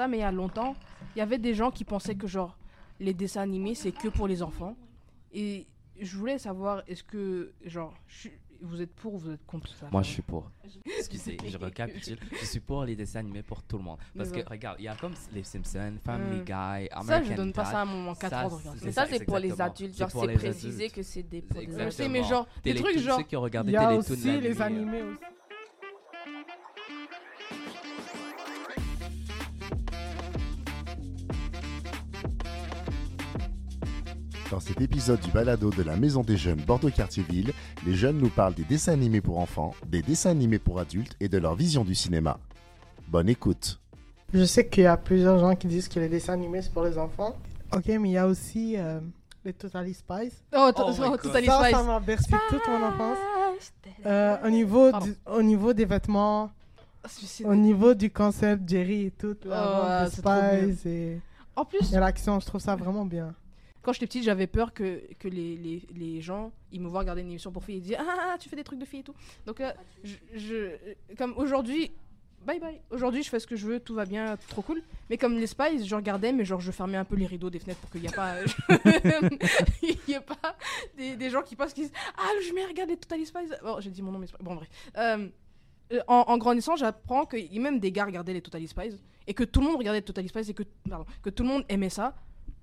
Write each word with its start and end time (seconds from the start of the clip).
ça, 0.00 0.08
mais 0.08 0.18
il 0.18 0.20
y 0.20 0.24
a 0.24 0.32
longtemps, 0.32 0.74
il 1.14 1.18
y 1.18 1.22
avait 1.22 1.38
des 1.38 1.54
gens 1.54 1.70
qui 1.70 1.84
pensaient 1.84 2.14
que 2.14 2.26
genre 2.26 2.56
les 3.00 3.14
dessins 3.14 3.42
animés 3.42 3.74
c'est 3.74 3.92
que 3.92 4.08
pour 4.08 4.26
les 4.26 4.42
enfants. 4.42 4.74
Et 5.32 5.66
je 6.00 6.16
voulais 6.16 6.38
savoir, 6.38 6.82
est-ce 6.86 7.04
que 7.04 7.52
genre 7.64 7.92
je 8.06 8.28
vous 8.62 8.80
êtes 8.82 8.94
pour 8.94 9.14
ou 9.14 9.18
vous 9.18 9.30
êtes 9.30 9.46
contre 9.46 9.68
ça? 9.74 9.86
Moi, 9.90 10.02
je 10.02 10.10
suis 10.10 10.22
pour. 10.22 10.50
Excusez, 10.98 11.36
je 11.46 11.56
récapitule. 11.68 12.18
Je 12.40 12.44
suis 12.44 12.60
pour 12.60 12.84
les 12.84 12.94
dessins 12.94 13.20
animés 13.20 13.42
pour 13.42 13.62
tout 13.62 13.78
le 13.78 13.84
monde. 13.84 13.98
Parce 14.14 14.30
que, 14.30 14.40
regarde, 14.46 14.76
il 14.80 14.84
y 14.84 14.88
a 14.88 14.94
comme 14.96 15.14
les 15.32 15.44
Simpsons, 15.44 15.94
Family 16.04 16.40
Mm. 16.40 16.44
Guy, 16.44 16.52
American 16.90 17.02
Ça, 17.04 17.22
je 17.22 17.32
donne 17.34 17.52
pas 17.54 17.62
Dad. 17.62 17.72
ça 17.72 17.80
à 17.80 17.84
mon 17.86 18.14
4 18.14 18.28
Ça, 18.30 18.44
ans 18.46 18.48
de 18.50 18.54
regarder. 18.54 18.80
Mais 18.84 18.92
ça, 18.92 19.06
c'est 19.06 19.24
pour 19.24 19.38
les 19.38 19.60
adultes. 19.60 19.94
C'est 19.94 19.98
Genre, 20.10 20.24
c'est 20.26 20.34
précisé 20.34 20.76
adultes. 20.84 20.94
que 20.94 21.02
c'est 21.02 21.22
des 21.22 21.40
pour 21.42 21.60
Je 21.62 21.90
sais, 21.90 22.08
mais 22.08 22.22
genre, 22.22 22.46
des 22.62 22.74
trucs 22.74 22.98
genre. 22.98 23.18
Ceux 23.18 23.24
qui 23.24 23.36
ont 23.36 23.40
regardé 23.40 23.70
Il 23.72 23.74
y 23.74 23.76
a 23.78 23.88
Télétoon 23.88 24.12
aussi 24.14 24.40
les 24.40 24.50
nuit, 24.54 24.60
animés 24.62 25.02
aussi. 25.02 25.20
Dans 34.60 34.66
cet 34.66 34.82
épisode 34.82 35.18
du 35.20 35.30
balado 35.30 35.70
de 35.70 35.82
la 35.82 35.96
Maison 35.96 36.20
des 36.20 36.36
Jeunes 36.36 36.60
Bordeaux-Quartier-Ville, 36.66 37.50
les 37.86 37.94
jeunes 37.94 38.18
nous 38.18 38.28
parlent 38.28 38.52
des 38.52 38.64
dessins 38.64 38.92
animés 38.92 39.22
pour 39.22 39.38
enfants, 39.38 39.72
des 39.86 40.02
dessins 40.02 40.28
animés 40.28 40.58
pour 40.58 40.78
adultes 40.78 41.16
et 41.18 41.30
de 41.30 41.38
leur 41.38 41.54
vision 41.54 41.82
du 41.82 41.94
cinéma. 41.94 42.38
Bonne 43.08 43.30
écoute. 43.30 43.80
Je 44.34 44.44
sais 44.44 44.68
qu'il 44.68 44.82
y 44.82 44.86
a 44.86 44.98
plusieurs 44.98 45.38
gens 45.38 45.56
qui 45.56 45.66
disent 45.66 45.88
que 45.88 45.98
les 45.98 46.10
dessins 46.10 46.34
animés 46.34 46.60
c'est 46.60 46.74
pour 46.74 46.84
les 46.84 46.98
enfants. 46.98 47.36
Ok, 47.74 47.86
mais 47.86 48.10
il 48.10 48.12
y 48.12 48.18
a 48.18 48.26
aussi 48.26 48.74
euh, 48.76 49.00
les 49.46 49.54
Totally 49.54 49.94
Spies. 49.94 50.30
Oh, 50.54 50.70
to- 50.76 50.82
Oh 50.88 50.94
oh. 51.10 51.16
Totally 51.16 51.46
ça, 51.46 51.60
Spies. 51.62 51.70
ça 51.72 51.82
m'a 51.82 51.98
bercé 51.98 52.34
toute 52.50 52.68
mon 52.68 52.86
enfance. 52.86 53.16
Euh, 54.04 54.36
au, 54.44 54.50
niveau 54.50 54.92
du- 54.92 55.16
au 55.24 55.42
niveau 55.42 55.72
des 55.72 55.86
vêtements, 55.86 56.50
C'est- 57.08 57.46
au 57.46 57.54
niveau 57.54 57.94
du 57.94 58.10
concept, 58.10 58.68
Jerry 58.68 59.06
et 59.06 59.10
tout, 59.10 59.36
la 59.46 60.04
Oh. 60.06 60.10
Spies 60.10 60.86
et, 60.86 61.18
En 61.56 61.64
plus, 61.64 61.94
et 61.94 61.98
l'action, 61.98 62.38
je 62.40 62.44
trouve 62.44 62.60
ça 62.60 62.76
vraiment 62.76 63.06
bien. 63.06 63.34
Quand 63.82 63.92
j'étais 63.92 64.06
petite, 64.06 64.24
j'avais 64.24 64.46
peur 64.46 64.72
que, 64.72 65.02
que 65.18 65.28
les, 65.28 65.56
les, 65.56 65.82
les 65.94 66.20
gens, 66.20 66.52
ils 66.72 66.80
me 66.80 66.88
voient 66.88 67.00
regarder 67.00 67.22
une 67.22 67.30
émission 67.30 67.50
pour 67.50 67.64
filles 67.64 67.78
et 67.78 67.80
disent 67.80 67.96
Ah, 67.98 68.32
ah, 68.32 68.36
tu 68.38 68.48
fais 68.48 68.56
des 68.56 68.64
trucs 68.64 68.78
de 68.78 68.84
filles 68.84 69.00
et 69.00 69.04
tout. 69.04 69.14
Donc, 69.46 69.60
euh, 69.60 69.72
je, 70.34 70.76
comme 71.16 71.34
aujourd'hui, 71.36 71.90
bye 72.44 72.60
bye. 72.60 72.80
Aujourd'hui, 72.90 73.22
je 73.22 73.30
fais 73.30 73.38
ce 73.38 73.46
que 73.46 73.56
je 73.56 73.66
veux, 73.66 73.80
tout 73.80 73.94
va 73.94 74.04
bien, 74.04 74.36
trop 74.48 74.62
cool. 74.62 74.82
Mais 75.08 75.16
comme 75.16 75.36
les 75.36 75.46
Spies, 75.46 75.84
je 75.86 75.94
regardais, 75.94 76.32
mais 76.32 76.44
genre, 76.44 76.60
je 76.60 76.70
fermais 76.72 76.98
un 76.98 77.04
peu 77.04 77.16
les 77.16 77.26
rideaux 77.26 77.50
des 77.50 77.58
fenêtres 77.58 77.80
pour 77.80 77.90
qu'il 77.90 78.02
n'y 78.02 78.08
ait 78.08 78.10
pas, 78.10 78.36
y 79.82 80.12
ait 80.12 80.20
pas 80.20 80.56
des, 80.96 81.16
des 81.16 81.30
gens 81.30 81.42
qui 81.42 81.56
passent 81.56 81.72
qui 81.72 81.82
disent 81.82 81.92
Ah, 82.18 82.28
je 82.46 82.52
mets, 82.52 82.66
regarde 82.66 82.90
les 82.90 82.96
Totally 82.96 83.26
Spies. 83.26 83.48
Bon, 83.62 83.80
j'ai 83.80 83.90
dit 83.90 84.02
mon 84.02 84.12
nom, 84.12 84.18
mais 84.18 84.28
bon, 84.40 84.56
bref. 84.56 84.68
Euh, 84.96 85.28
euh, 85.92 86.00
en, 86.06 86.38
grandissant, 86.38 86.76
j'apprends 86.76 87.26
que 87.26 87.58
même 87.58 87.80
des 87.80 87.90
gars 87.90 88.04
regardaient 88.04 88.34
les 88.34 88.42
Totally 88.42 88.68
Spies 88.68 88.96
et 89.26 89.34
que 89.34 89.42
tout 89.42 89.60
le 89.60 89.66
monde 89.66 89.76
regardait 89.76 90.00
les 90.00 90.04
Totally 90.04 90.28
Spies 90.28 90.50
et 90.50 90.54
que, 90.54 90.62
que 91.22 91.30
tout 91.30 91.42
le 91.42 91.48
monde 91.48 91.64
aimait 91.68 91.88
ça. 91.88 92.14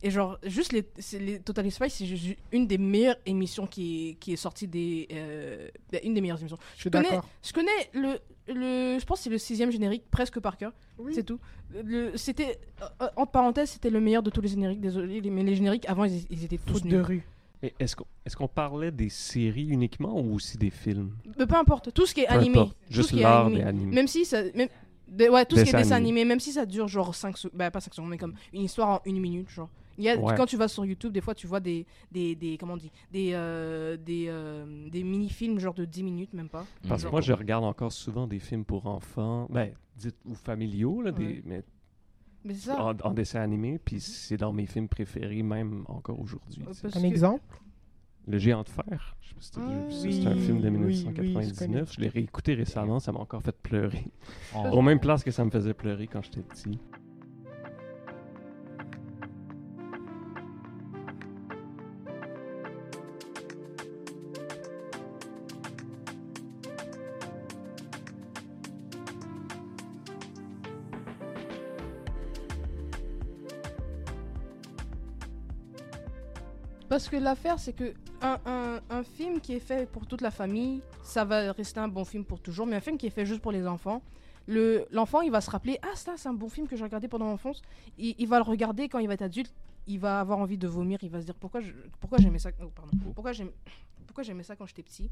Et 0.03 0.11
genre, 0.11 0.37
juste 0.43 0.73
les, 0.73 0.85
les 1.19 1.39
Totally 1.39 1.71
Spies, 1.71 1.89
c'est 1.89 2.05
juste 2.05 2.37
une 2.51 2.67
des 2.67 2.77
meilleures 2.77 3.15
émissions 3.25 3.65
qui 3.65 4.09
est, 4.09 4.13
qui 4.15 4.33
est 4.33 4.35
sortie 4.35 4.67
des. 4.67 5.07
euh, 5.11 5.67
une 6.03 6.13
des 6.13 6.21
meilleures 6.21 6.39
émissions. 6.39 6.59
Je 6.75 6.81
suis 6.81 6.89
connais- 6.91 7.09
d'accord. 7.09 7.25
Je 7.43 7.51
connais 7.53 7.71
le. 7.93 8.19
le 8.47 8.99
je 8.99 9.05
pense 9.05 9.19
que 9.19 9.23
c'est 9.23 9.29
le 9.31 9.39
sixième 9.39 9.71
générique, 9.71 10.03
presque 10.11 10.39
par 10.39 10.55
cœur. 10.57 10.71
Oui. 10.99 11.13
C'est 11.15 11.23
tout. 11.23 11.39
Le- 11.83 12.15
C'était. 12.15 12.59
euh, 13.01 13.07
entre 13.15 13.31
parenthèses, 13.31 13.71
c'était 13.71 13.89
le 13.89 13.99
meilleur 13.99 14.21
de 14.21 14.29
tous 14.29 14.41
les 14.41 14.49
génériques. 14.49 14.81
Désolé, 14.81 15.19
mais 15.31 15.41
les 15.43 15.55
génériques 15.55 15.89
avant, 15.89 16.03
ils, 16.03 16.25
ils 16.29 16.43
étaient 16.45 16.59
tous 16.59 16.81
Tous 16.81 16.87
de 16.87 16.99
rue. 16.99 17.23
Est-ce 17.79 17.95
qu'on 17.95 18.05
est 18.23 18.35
qu'on 18.35 18.47
parlait 18.47 18.91
des 18.91 19.09
séries 19.09 19.67
uniquement 19.69 20.19
ou 20.21 20.35
aussi 20.35 20.59
des 20.59 20.69
films? 20.69 21.15
Mais 21.39 21.47
peu 21.47 21.55
importe, 21.55 21.91
tout 21.91 22.05
ce 22.05 22.13
qui 22.13 22.21
est 22.21 22.27
Peu 22.27 22.33
animé. 22.35 22.59
importe, 22.59 22.77
juste 22.87 23.09
ce 23.09 23.13
qui 23.15 23.19
est 23.21 23.23
l'art 23.23 23.47
animé. 23.47 23.61
des 23.63 23.67
animés. 23.67 23.95
Même 23.95 24.07
si 24.07 24.25
ça. 24.25 24.43
Même, 24.53 24.69
de- 25.07 25.27
ouais, 25.27 25.43
tout 25.45 25.55
ce 25.55 25.63
qui 25.63 25.69
est 25.69 25.71
Dessin 25.71 25.77
dessin 25.79 25.95
animé. 25.95 26.09
animé, 26.21 26.25
même 26.25 26.39
si 26.39 26.51
ça 26.51 26.67
dure 26.67 26.87
genre 26.87 27.15
5 27.15 27.35
secondes. 27.35 27.57
Bah, 27.57 27.71
pas 27.71 27.79
5 27.81 27.95
secondes, 27.95 28.11
mais 28.11 28.19
comme 28.19 28.35
une 28.53 28.61
histoire 28.61 28.89
en 28.89 29.01
une 29.05 29.19
minute, 29.19 29.49
genre. 29.49 29.69
Il 29.97 30.03
y 30.03 30.09
a, 30.09 30.17
Ouais. 30.17 30.35
Quand 30.37 30.45
tu 30.45 30.57
vas 30.57 30.67
sur 30.67 30.85
YouTube, 30.85 31.11
des 31.11 31.21
fois, 31.21 31.33
tu 31.33 31.47
vois 31.47 31.59
des. 31.59 31.85
des, 32.11 32.35
des 32.35 32.57
comment 32.57 32.73
on 32.73 32.77
dit 32.77 32.91
Des, 33.11 33.31
euh, 33.33 33.97
des, 33.97 34.25
euh, 34.27 34.87
des 34.89 35.03
mini-films, 35.03 35.59
genre 35.59 35.73
de 35.73 35.85
10 35.85 36.03
minutes, 36.03 36.33
même 36.33 36.49
pas. 36.49 36.65
Parce 36.87 37.03
que 37.03 37.09
moi, 37.09 37.21
je 37.21 37.33
regarde 37.33 37.63
encore 37.63 37.91
souvent 37.91 38.27
des 38.27 38.39
films 38.39 38.63
pour 38.65 38.85
enfants, 38.85 39.47
ben, 39.49 39.71
dites, 39.95 40.15
ou 40.25 40.35
familiaux, 40.35 41.01
là, 41.01 41.11
des, 41.11 41.25
Ouais. 41.25 41.41
mais 41.45 41.63
Mais 42.45 42.53
c'est 42.53 42.69
ça. 42.69 42.83
en, 42.83 42.95
en 43.03 43.13
dessin 43.13 43.41
animé, 43.41 43.79
puis 43.83 43.99
c'est 43.99 44.37
dans 44.37 44.53
mes 44.53 44.65
films 44.67 44.87
préférés, 44.87 45.41
même 45.43 45.83
encore 45.87 46.19
aujourd'hui. 46.19 46.63
Euh, 46.67 46.87
Un 46.95 47.01
que- 47.01 47.05
exemple? 47.05 47.59
Le 48.29 48.37
Géant 48.39 48.61
de 48.63 48.67
Fer, 48.67 49.15
je 49.21 49.29
sais 49.29 49.35
pas 49.35 49.41
si 49.41 49.51
c'est 50.21 50.27
un 50.27 50.33
Oui, 50.33 50.41
film 50.41 50.59
de 50.59 50.67
oui, 50.69 50.75
oui, 50.77 51.05
1999. 51.05 51.89
je 51.89 51.95
je 51.95 52.01
l'ai 52.01 52.09
réécouté 52.09 52.55
récemment, 52.55 52.99
ça 52.99 53.13
m'a 53.13 53.19
encore 53.19 53.41
fait 53.41 53.55
pleurer. 53.55 54.03
Oh. 54.53 54.65
Aux 54.73 54.81
mêmes 54.81 54.99
places 54.99 55.23
que 55.23 55.31
ça 55.31 55.45
me 55.45 55.49
faisait 55.49 55.73
pleurer 55.73 56.07
quand 56.07 56.21
j'étais 56.21 56.41
petit. 56.41 56.77
Parce 76.89 77.09
que 77.09 77.17
l'affaire, 77.17 77.59
c'est 77.59 77.73
que 77.73 77.93
un, 78.21 78.39
un, 78.45 78.79
un 78.89 79.03
film 79.03 79.41
qui 79.41 79.53
est 79.53 79.59
fait 79.59 79.89
pour 79.89 80.07
toute 80.07 80.21
la 80.21 80.31
famille, 80.31 80.81
ça 81.03 81.25
va 81.25 81.51
rester 81.51 81.79
un 81.79 81.87
bon 81.89 82.05
film 82.05 82.23
pour 82.23 82.39
toujours. 82.39 82.65
Mais 82.65 82.77
un 82.77 82.81
film 82.81 82.97
qui 82.97 83.07
est 83.07 83.11
fait 83.11 83.25
juste 83.25 83.41
pour 83.41 83.51
les 83.51 83.67
enfants, 83.67 84.01
le 84.47 84.85
l'enfant, 84.91 85.21
il 85.21 85.31
va 85.31 85.41
se 85.41 85.49
rappeler 85.49 85.79
Ah, 85.81 85.95
ça, 85.95 86.13
c'est 86.15 86.29
un 86.29 86.33
bon 86.33 86.47
film 86.49 86.67
que 86.67 86.77
j'ai 86.77 86.83
regardé 86.83 87.07
pendant 87.09 87.25
l'enfance. 87.25 87.61
Il, 87.97 88.15
il 88.17 88.27
va 88.27 88.37
le 88.37 88.43
regarder 88.43 88.87
quand 88.87 88.99
il 88.99 89.07
va 89.07 89.15
être 89.15 89.21
adulte. 89.21 89.53
Il 89.85 89.99
va 89.99 90.19
avoir 90.19 90.39
envie 90.39 90.57
de 90.57 90.67
vomir. 90.67 90.99
Il 91.01 91.09
va 91.09 91.19
se 91.19 91.25
dire 91.25 91.35
Pourquoi 91.35 91.59
j'aimais 92.19 92.39
ça 92.39 92.51
oh, 92.61 92.69
pardon. 92.73 92.91
J'aime- 93.33 93.51
pourquoi 94.05 94.23
j'aimais 94.23 94.43
ça 94.43 94.55
quand 94.55 94.65
j'étais 94.65 94.83
petit? 94.83 95.11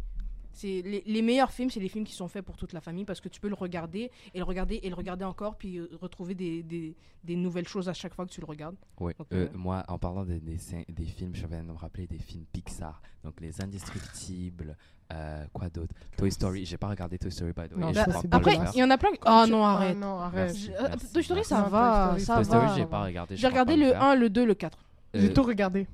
C'est 0.56 0.82
les, 0.82 1.04
les 1.06 1.22
meilleurs 1.22 1.52
films, 1.52 1.70
c'est 1.70 1.80
les 1.80 1.90
films 1.90 2.06
qui 2.06 2.14
sont 2.14 2.28
faits 2.28 2.44
pour 2.44 2.58
toute 2.58 2.74
la 2.74 2.82
famille 2.82 3.06
parce 3.06 3.22
que 3.22 3.30
tu 3.30 3.40
peux 3.40 3.50
le 3.50 3.54
regarder 3.56 4.10
et 4.34 4.38
le 4.40 4.44
regarder 4.44 4.80
et 4.82 4.90
le 4.90 4.96
regarder 4.96 5.24
encore 5.26 5.56
puis 5.58 5.78
euh, 5.78 5.90
retrouver 6.02 6.34
des, 6.34 6.64
des, 6.64 6.96
des 7.24 7.36
nouvelles 7.36 7.68
choses 7.68 7.90
à 7.90 7.94
chaque 7.94 8.14
fois 8.16 8.26
que 8.26 8.32
tu 8.32 8.42
le 8.42 8.46
regardes. 8.48 8.76
Donc, 9.00 9.12
Euh, 9.12 9.24
euh, 9.34 9.50
moi, 9.54 9.84
en 9.88 9.98
parlant 10.00 10.24
des, 10.26 10.40
films, 10.58 11.36
je 11.36 11.46
viens 11.46 11.62
de 11.62 11.68
me 11.68 11.74
rappeler 11.74 12.08
des 12.08 12.18
films 12.18 12.46
Pixar. 12.52 13.02
Donc, 13.24 13.40
Les 13.42 13.62
Indestructibles, 13.62 14.76
euh, 15.14 15.46
quoi 15.54 15.70
d'autre? 15.70 15.94
Toy 16.18 16.32
Story. 16.32 16.66
J'ai 16.66 16.78
pas 16.78 16.88
regardé 16.88 17.18
Toy 17.18 17.32
Story, 17.32 17.52
by 17.54 17.68
the 17.70 17.74
way. 17.74 17.82
Non, 17.82 17.92
le 17.92 18.36
Après, 18.36 18.58
il 18.74 18.80
y 18.80 18.84
en 18.84 18.90
a 18.90 18.98
plein. 18.98 19.10
Oh 19.26 19.46
non, 19.50 19.64
Ah 19.66 19.74
arrête. 19.74 19.98
non, 19.98 20.20
arrête. 20.20 20.46
Merci. 20.54 20.72
Euh, 20.72 20.88
Merci, 20.90 21.14
Toy 21.14 21.24
Story, 21.24 21.44
ça 21.44 21.62
Non, 21.62 21.68
va, 21.70 22.10
Toy 22.14 22.22
Story, 22.22 22.46
ça 22.46 22.52
Toy 22.52 22.60
va. 22.60 22.68
Story, 22.68 22.80
j'ai 22.82 22.86
pas 22.88 23.04
regardé. 23.04 23.36
J'ai 23.38 23.48
regardé 23.48 23.76
le 23.76 23.90
faire. 23.90 24.04
1, 24.04 24.16
le 24.16 24.30
2, 24.30 24.46
le 24.46 24.54
4. 24.56 24.78
J'ai 25.16 25.34
tout 25.34 25.44
regardé. 25.44 25.88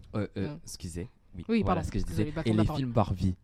excusez. 0.64 1.10
Oui, 1.36 1.46
Oui, 1.48 1.62
voilà 1.64 1.82
pardon. 1.82 1.88
ce 1.88 1.92
que 1.92 2.00
je 2.00 2.04
disais. 2.04 2.24
Désolé, 2.26 2.32
pas 2.34 2.42
Et 2.46 2.54
les 2.54 2.66
films 2.76 2.92
Barbie. 2.92 3.36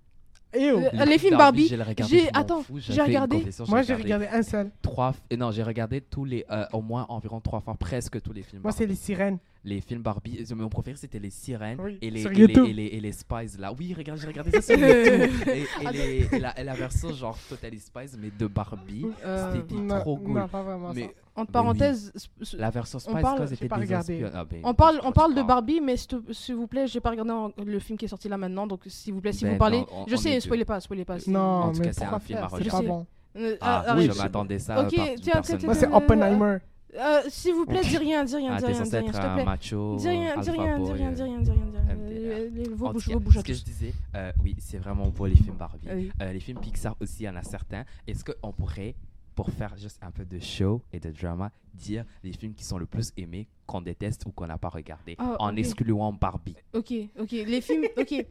Et 0.53 0.71
oh. 0.71 0.79
Euh, 0.79 1.05
les 1.05 1.17
films 1.17 1.37
Barbie, 1.37 1.67
j'ai 2.09 2.29
attends, 2.33 2.61
fous, 2.63 2.79
j'ai 2.79 2.93
regardé- 3.01 3.37
Moi, 3.67 3.81
j'ai 3.81 3.93
regardé 3.95 4.27
un 4.27 4.41
seul. 4.43 4.71
trois. 4.81 5.11
f- 5.11 5.15
euh, 5.33 5.37
Non, 5.37 5.51
j'ai 5.51 5.63
regardé 5.63 5.99
tous 6.01 6.23
les, 6.25 6.45
euh, 6.49 6.65
au 6.73 6.81
moins 6.81 7.05
environ 7.09 7.41
trois 7.41 7.59
fois, 7.59 7.75
presque 7.77 8.21
tous 8.21 8.31
les 8.33 8.43
films. 8.43 8.61
Moi, 8.63 8.71
c'est 8.71 8.85
les 8.85 8.95
sirènes. 8.95 9.37
Les 9.63 9.81
films 9.81 10.01
Barbie. 10.01 10.45
euh, 10.49 10.55
Mon 10.55 10.69
préféré, 10.69 10.95
c'était 10.97 11.19
les 11.19 11.29
sirènes 11.29 11.79
Oui, 11.81 11.97
et, 12.01 12.09
les, 12.09 12.25
et, 12.25 12.29
les, 12.29 12.43
et, 12.53 12.73
les, 12.73 12.85
et 12.85 12.99
les 12.99 13.11
Spies 13.11 13.57
là. 13.59 13.73
Oui, 13.77 13.93
regarde, 13.93 14.19
j'ai 14.19 14.27
regardé 14.27 14.51
ça 14.51 14.61
sur 14.61 14.77
YouTube. 14.77 15.31
et, 15.47 15.85
et 15.85 15.91
les- 15.91 16.29
et 16.35 16.39
la, 16.39 16.59
et 16.59 16.63
la 16.63 16.73
version 16.73 17.11
genre 17.13 17.37
Totally 17.49 17.79
Spies, 17.79 18.17
mais 18.19 18.31
de 18.37 18.47
Barbie. 18.47 19.05
Euh, 19.25 19.53
C'était 19.53 19.99
trop 19.99 20.17
cool. 20.17 20.33
Non, 20.39 20.47
pas 20.47 20.61
vraiment 20.63 20.93
mais 20.93 21.03
ça. 21.03 21.09
Entre 21.35 21.49
oui. 21.49 21.53
parenthèses, 21.53 22.11
s- 22.15 22.29
s- 22.41 22.55
la 22.57 22.69
version 22.71 22.97
Spice 22.97 23.13
parle- 23.21 23.37
Girls 23.37 23.47
j'ai 23.49 23.53
était 23.55 23.67
pas 23.67 23.75
des 23.77 23.81
regardé. 23.83 24.13
espions- 24.15 24.31
ah, 24.33 24.43
ben, 24.45 24.61
on 24.63 24.73
parle, 24.73 24.99
on 25.03 25.11
parle 25.11 25.35
de. 25.35 25.43
Barbie, 25.43 25.79
mais 25.81 25.95
s'il 25.97 26.55
vous 26.55 26.65
plaît, 26.67 26.87
j'ai 26.87 26.99
pas 26.99 27.11
regardé 27.11 27.31
en- 27.31 27.51
le 27.63 27.79
film 27.79 27.97
qui 27.97 28.05
est 28.05 28.07
sorti 28.07 28.27
là 28.27 28.37
maintenant, 28.37 28.65
donc 28.67 28.81
s'il 28.87 29.13
vous 29.13 29.21
plaît, 29.21 29.33
si 29.33 29.43
Ben 29.45 29.51
vous 29.51 29.57
parlez, 29.57 29.79
non, 29.81 29.87
on- 29.91 30.07
je 30.07 30.15
on 30.15 30.17
sais, 30.17 30.39
spoilez 30.39 30.65
pas, 30.65 30.79
spoilez 30.79 31.05
pas. 31.05 31.17
Non, 31.27 31.39
En 31.39 31.71
tout 31.71 31.79
mais 31.79 31.85
cas, 31.87 31.93
c'est 31.93 32.01
un 32.03 32.07
pourquoi 32.07 32.19
film 32.21 32.39
à 32.39 32.47
regarder. 32.47 32.89
Euh, 33.37 33.55
Ah, 33.61 33.83
ah, 33.87 33.95
oui, 33.95 34.09
je 34.11 34.17
m'attendais 34.17 34.57
ça. 34.57 34.81
Ok, 34.81 34.99
tiens. 35.21 35.41
c'est 35.43 35.87
Oppenheimer. 35.93 36.57
Euh, 36.95 37.21
S'il 37.29 37.53
vous 37.53 37.65
plaît, 37.65 37.81
dis 37.81 37.97
rien, 37.97 38.23
dis 38.23 38.35
rien, 38.35 38.53
Ah, 38.53 38.57
dis 38.59 38.65
rien, 38.65 38.73
dis 38.73 38.79
censé 38.79 38.97
rien, 38.99 39.07
être 39.07 39.13
s'il 39.13 39.21
te 39.21 39.27
un 39.27 39.33
plaît. 39.35 39.45
macho. 39.45 39.95
Dis 39.97 40.07
rien, 40.07 40.39
dis 40.41 40.49
alpha 40.49 40.61
rien, 40.63 40.79
dis 40.79 40.91
rien, 40.91 41.09
euh, 41.09 41.11
dis 41.13 41.21
rien, 41.23 41.39
dis 41.41 41.51
rien, 41.51 41.65
dis 41.65 41.77
rien. 41.77 41.97
Euh, 41.99 42.49
Vos 42.75 42.91
bouches, 42.93 43.05
tout 43.05 43.11
vos 43.13 43.19
bouches 43.19 43.37
ce 43.37 43.41
que 43.43 43.53
je 43.53 43.63
disais, 43.63 43.93
euh, 44.15 44.31
oui, 44.43 44.55
c'est 44.59 44.77
vraiment 44.77 45.07
beau 45.09 45.25
les 45.25 45.35
films 45.35 45.55
Barbie. 45.57 45.87
Oui. 45.93 46.11
Euh, 46.21 46.31
les 46.33 46.39
films 46.39 46.59
Pixar 46.59 46.95
aussi, 46.99 47.23
il 47.23 47.25
y 47.25 47.29
en 47.29 47.35
a 47.35 47.43
certains. 47.43 47.83
Est-ce 48.07 48.23
qu'on 48.23 48.51
pourrait, 48.51 48.95
pour 49.35 49.49
faire 49.51 49.75
juste 49.77 49.99
un 50.01 50.11
peu 50.11 50.25
de 50.25 50.39
show 50.39 50.81
et 50.93 50.99
de 50.99 51.11
drama, 51.11 51.51
dire 51.73 52.05
les 52.23 52.31
films 52.33 52.53
qui 52.53 52.63
sont 52.63 52.77
le 52.77 52.85
plus 52.85 53.11
aimés, 53.17 53.47
qu'on 53.65 53.81
déteste 53.81 54.25
ou 54.25 54.31
qu'on 54.31 54.47
n'a 54.47 54.57
pas 54.57 54.69
regardé, 54.69 55.15
Ah, 55.19 55.35
en 55.39 55.55
excluant 55.55 56.13
Barbie 56.13 56.55
Ok, 56.73 56.93
ok, 57.19 57.31
les 57.31 57.61
films, 57.61 57.85
ok. 57.97 58.25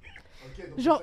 Genre, 0.78 1.02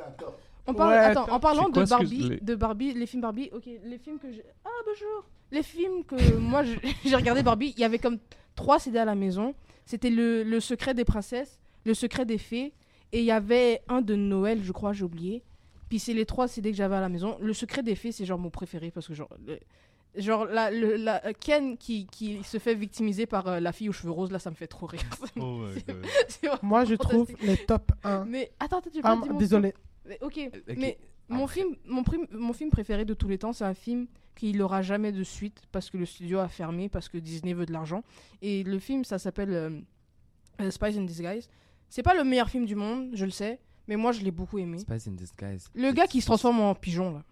on 0.68 0.74
parle, 0.74 0.92
Ouais, 0.92 0.98
attends, 0.98 1.24
attends. 1.24 1.36
en 1.36 1.40
parlant 1.40 1.72
quoi 1.72 1.84
de 1.84 1.90
Barbie, 1.90 2.30
les- 2.30 2.40
de 2.40 2.56
Barbie, 2.56 2.94
les 2.94 3.06
films 3.06 3.22
Barbie, 3.22 3.50
ok, 3.54 3.70
les 3.84 3.98
films 3.98 4.20
que 4.20 4.32
j'ai, 4.32 4.44
ah 4.66 4.70
bonjour, 4.86 5.26
les 5.52 5.64
films 5.64 6.04
que 6.06 6.16
moi 6.38 6.64
j'ai 7.06 7.16
regardé 7.16 7.44
Barbie, 7.44 7.74
il 7.76 7.80
y 7.82 7.84
avait 7.86 8.00
comme 8.00 8.18
trois 8.56 8.80
CD 8.80 8.98
à 9.00 9.06
la 9.06 9.16
maison. 9.16 9.56
C'était 9.86 10.10
le, 10.10 10.44
le 10.44 10.60
secret 10.60 10.94
des 10.94 11.04
princesses, 11.06 11.60
le 11.86 11.94
secret 11.94 12.26
des 12.26 12.38
fées, 12.38 12.74
et 13.12 13.20
il 13.20 13.26
y 13.26 13.32
avait 13.32 13.82
un 13.90 14.02
de 14.02 14.16
Noël, 14.16 14.64
je 14.64 14.72
crois, 14.72 14.94
j'ai 14.94 15.04
oublié. 15.04 15.44
Puis 15.90 16.00
c'est 16.00 16.14
les 16.14 16.26
trois 16.26 16.48
CD 16.48 16.72
que 16.72 16.78
j'avais 16.78 16.96
à 16.96 17.02
la 17.02 17.10
maison. 17.10 17.38
Le 17.42 17.54
secret 17.54 17.84
des 17.84 17.96
fées, 17.96 18.12
c'est 18.12 18.26
genre 18.26 18.40
mon 18.40 18.50
préféré 18.50 18.90
parce 18.92 19.08
que 19.08 19.14
genre, 19.14 19.30
le- 19.46 19.60
Genre, 20.16 20.46
la, 20.46 20.70
le- 20.70 20.96
la- 20.96 21.34
Ken 21.34 21.76
qui, 21.76 22.06
qui 22.06 22.44
se 22.44 22.60
fait 22.60 22.76
victimiser 22.76 23.26
par 23.26 23.48
euh, 23.48 23.60
la 23.60 23.72
fille 23.72 23.90
aux 23.90 23.94
cheveux 23.94 24.12
roses, 24.12 24.32
là, 24.32 24.38
ça 24.38 24.52
me 24.52 24.56
fait 24.56 24.68
trop 24.68 24.86
rire. 24.86 25.02
Vraiment 25.36 25.66
Moi, 26.62 26.86
je 26.86 26.94
trouve 26.94 27.28
les 27.42 27.58
top 27.58 27.92
1. 28.04 28.26
Mais 28.26 28.52
attends, 28.60 28.78
attends, 28.78 28.90
tu 28.92 29.00
Ah, 29.04 29.16
pas 29.16 29.24
dit 29.24 29.30
mon 29.30 29.38
désolé. 29.40 29.74
Mais, 30.06 30.18
ok, 30.22 30.40
ok. 30.54 30.76
mais 30.78 30.98
mon 31.30 31.46
Après. 31.46 31.62
film, 31.62 31.76
mon, 31.86 32.04
prim- 32.04 32.28
mon 32.32 32.54
film 32.54 32.70
préféré 32.70 33.06
de 33.06 33.14
tous 33.14 33.28
les 33.28 33.38
temps, 33.38 33.54
c'est 33.54 33.64
un 33.64 33.74
film 33.74 34.08
qui 34.36 34.54
n'aura 34.54 34.82
jamais 34.82 35.12
de 35.12 35.24
suite 35.24 35.62
parce 35.72 35.90
que 35.90 35.98
le 35.98 36.06
studio 36.06 36.40
a 36.40 36.48
fermé, 36.48 36.90
parce 36.90 37.08
que 37.10 37.18
Disney 37.18 37.54
veut 37.54 37.66
de 37.66 37.72
l'argent. 37.74 38.04
Et 38.42 38.64
le 38.64 38.80
film, 38.80 39.04
ça 39.06 39.20
s'appelle 39.20 39.54
euh, 39.54 39.70
euh, 40.62 40.72
Spies 40.72 40.98
in 40.98 41.04
Disguise. 41.04 41.48
C'est 41.90 42.04
pas 42.04 42.14
le 42.16 42.24
meilleur 42.24 42.50
film 42.50 42.66
du 42.66 42.76
monde, 42.76 43.12
je 43.14 43.26
le 43.26 43.32
sais, 43.32 43.60
mais 43.88 43.96
moi 43.96 44.12
je 44.12 44.22
l'ai 44.22 44.32
beaucoup 44.32 44.58
aimé. 44.58 44.80
Spice 44.80 45.08
in 45.08 45.12
Disguise. 45.12 45.70
Le 45.76 45.92
gars 45.92 46.08
qui 46.08 46.20
se 46.22 46.26
transforme 46.26 46.60
en 46.60 46.74
pigeon 46.76 47.14
là. 47.14 47.24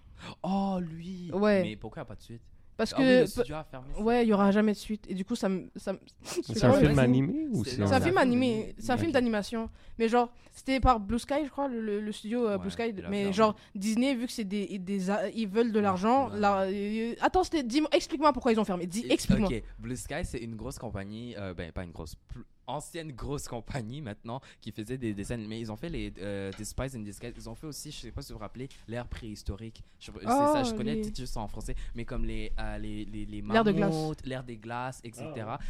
Oh, 0.44 0.78
lui 0.80 1.32
Ouais. 1.34 1.64
Mais 1.64 1.76
pourquoi 1.76 2.06
pas 2.06 2.14
de 2.16 2.22
suite? 2.22 2.44
Parce 2.81 2.94
Ah 2.98 3.00
oui, 3.00 3.06
que 3.06 3.44
fermé. 3.69 3.86
ouais, 4.00 4.25
il 4.25 4.30
y 4.30 4.33
aura 4.33 4.50
jamais 4.50 4.72
de 4.72 4.78
suite. 4.78 5.06
Et 5.07 5.13
du 5.13 5.24
coup, 5.24 5.36
ça 5.36 5.48
me, 5.50 5.69
ça 5.75 5.94
me- 5.94 6.00
C'est 6.42 6.63
un 6.63 6.74
film 6.74 6.98
animé 6.98 7.48
ou 7.51 7.63
C'est- 7.63 7.75
c'est 7.75 7.81
un 7.83 7.86
film 7.86 7.94
un 7.95 8.01
film 8.01 8.18
animé, 8.18 8.75
c'est 8.80 8.92
un 8.92 8.98
film 8.98 9.12
d'animation. 9.12 9.69
Mais 10.00 10.10
genre, 10.10 10.33
c'était 10.56 10.80
par 10.80 11.00
Blue 11.00 11.19
Sky, 11.19 11.45
je 11.45 11.50
crois, 11.51 11.68
le, 11.68 12.12
studio 12.12 12.48
euh, 12.48 12.54
Ouais, 12.54 12.57
Blue 12.57 12.72
Sky. 12.72 12.94
Mais 13.10 13.31
genre, 13.33 13.56
Disney, 13.75 14.16
vu 14.16 14.25
que 14.25 14.31
c'est 14.31 14.45
des, 14.45 14.80
des, 14.80 15.10
a- 15.12 15.30
ils 15.30 15.48
veulent 15.48 15.72
de 15.72 15.80
l'argent, 15.80 16.30
Ouais. 16.31 16.39
euh, 16.42 17.13
attends, 17.22 17.44
c'était, 17.44 17.62
dis-moi, 17.62 17.89
explique-moi 17.94 18.33
pourquoi 18.33 18.51
ils 18.51 18.60
ont 18.60 18.66
fermé. 18.66 18.88
Dis, 18.88 19.06
explique-moi. 19.10 19.50
Ok, 19.50 19.63
Blue 19.77 19.95
Sky, 19.95 20.24
c'est 20.25 20.39
une 20.39 20.56
grosse 20.56 20.80
compagnie, 20.80 21.36
euh, 21.38 21.54
ben 21.54 21.72
pas 21.72 21.84
une 21.84 21.92
grosse, 21.92 22.16
ancienne 22.72 23.12
grosse 23.12 23.48
compagnie 23.48 24.02
maintenant, 24.02 24.42
qui 24.62 24.72
faisait 24.72 24.98
des 24.98 25.14
dessins 25.14 25.36
animés. 25.36 25.60
Ils 25.60 25.72
ont 25.72 25.76
fait 25.76 25.90
les 25.90 26.14
euh, 26.20 26.52
des 26.58 26.66
Spies 26.66 26.96
in 26.96 27.00
Disguise. 27.02 27.34
Ils 27.38 27.50
ont 27.50 27.56
fait 27.56 27.68
aussi, 27.68 27.92
je 27.92 27.98
sais 28.00 28.12
pas 28.12 28.22
si 28.22 28.32
vous 28.32 28.38
vous 28.38 28.44
rappelez, 28.44 28.70
l'ère 28.88 29.08
préhistorique. 29.08 29.84
Je, 30.00 30.12
c'est 30.12 30.18
Oh, 30.26 30.54
ça, 30.54 30.64
je 30.64 30.74
connais 30.74 30.96
les- 30.96 31.04
le 31.04 31.12
titre 31.12 31.38
en 31.38 31.48
français, 31.48 31.76
mais 31.96 32.06
comme 32.06 32.26
les 32.26 32.52
euh, 32.60 32.78
les 32.78 33.06
les, 33.06 33.26
les 33.26 33.42
L'ère 33.42 33.64
de 33.64 33.72
glace. 33.72 33.92
mammouths, 33.94 34.26
l'ère 34.26 34.44
des 34.44 34.58
glaces, 34.58 35.00
etc. 35.04 35.26